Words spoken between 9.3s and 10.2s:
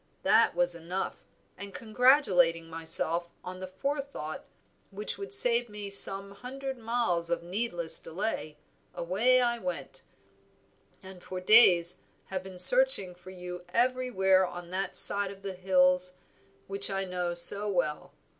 I went,